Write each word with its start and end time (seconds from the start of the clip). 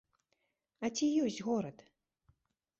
А 0.87 0.91
ці 0.95 1.05
ёсць 1.27 1.39
горад? 1.51 1.77